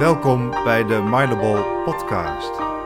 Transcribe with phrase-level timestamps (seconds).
[0.00, 2.79] Welkom bij de Mindable Podcast.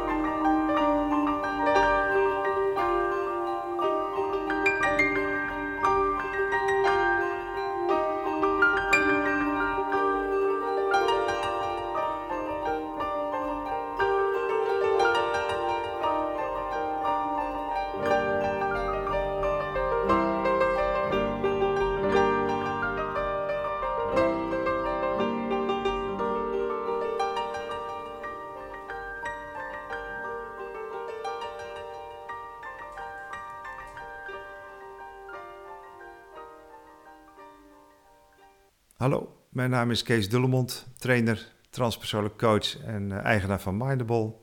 [38.95, 44.35] Hallo, mijn naam is Kees Dullemond, trainer, transpersoonlijk coach en uh, eigenaar van Mindable.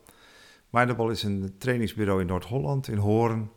[0.70, 3.52] Mindable is een trainingsbureau in Noord-Holland, in Hoorn.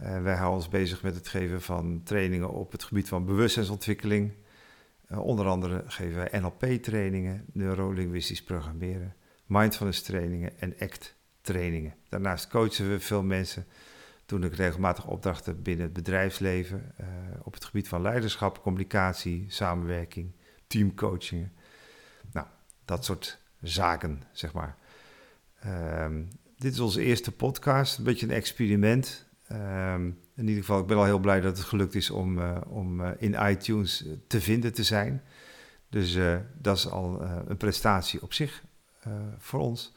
[0.00, 4.32] Uh, wij houden ons bezig met het geven van trainingen op het gebied van bewustzijnsontwikkeling.
[5.08, 9.14] Uh, onder andere geven wij NLP-trainingen, neurolinguistisch programmeren,
[9.46, 11.94] mindfulness-trainingen en ACT-trainingen.
[12.08, 13.66] Daarnaast coachen we veel mensen
[14.30, 17.06] toen ik regelmatig opdrachten binnen het bedrijfsleven uh,
[17.42, 20.32] op het gebied van leiderschap, communicatie, samenwerking,
[20.66, 21.52] teamcoachingen.
[22.32, 22.46] Nou,
[22.84, 24.76] dat soort zaken, zeg maar.
[25.66, 29.26] Um, dit is onze eerste podcast, een beetje een experiment.
[29.52, 32.56] Um, in ieder geval, ik ben al heel blij dat het gelukt is om, uh,
[32.66, 35.22] om uh, in iTunes te vinden te zijn.
[35.88, 36.18] Dus
[36.58, 38.62] dat is al een prestatie op zich
[39.38, 39.94] voor ons.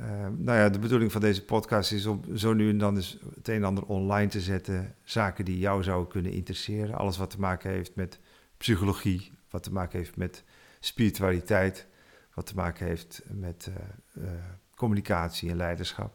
[0.00, 3.18] Uh, nou ja, de bedoeling van deze podcast is om zo nu en dan eens
[3.34, 4.94] het een en ander online te zetten.
[5.04, 6.94] Zaken die jou zouden kunnen interesseren.
[6.94, 8.18] Alles wat te maken heeft met
[8.56, 10.44] psychologie, wat te maken heeft met
[10.80, 11.86] spiritualiteit,
[12.34, 13.70] wat te maken heeft met
[14.16, 14.30] uh, uh,
[14.74, 16.14] communicatie en leiderschap.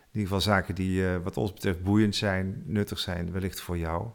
[0.00, 4.08] In ieder geval zaken die wat ons betreft boeiend zijn, nuttig zijn, wellicht voor jou.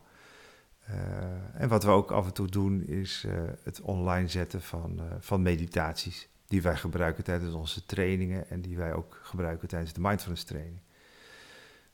[1.53, 3.25] en wat we ook af en toe doen is
[3.63, 8.93] het online zetten van, van meditaties die wij gebruiken tijdens onze trainingen en die wij
[8.93, 10.79] ook gebruiken tijdens de mindfulness training.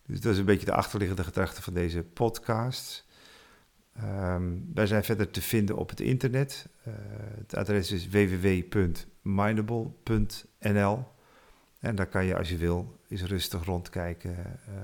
[0.06, 3.10] Dus dat is een beetje de achterliggende gedachte van deze podcast.
[4.04, 6.68] Um, wij zijn verder te vinden op het internet.
[6.88, 6.94] Uh,
[7.38, 11.08] het adres is www.mindable.nl.
[11.80, 14.76] En daar kan je als je wil eens rustig rondkijken uh,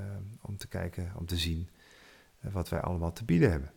[0.42, 1.70] om te kijken, om te zien
[2.46, 3.72] uh, wat wij allemaal te bieden hebben.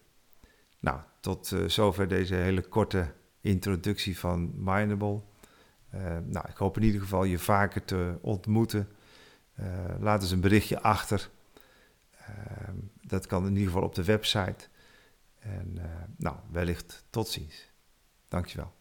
[0.79, 5.21] Nou, tot zover deze hele korte introductie van Mindable.
[5.95, 8.89] Uh, nou, ik hoop in ieder geval je vaker te ontmoeten.
[9.61, 9.67] Uh,
[10.01, 11.31] laat eens een berichtje achter.
[12.21, 12.69] Uh,
[13.01, 14.69] dat kan in ieder geval op de website.
[15.39, 15.79] En
[16.17, 17.71] nou, wellicht tot ziens.
[18.29, 18.80] Dankjewel.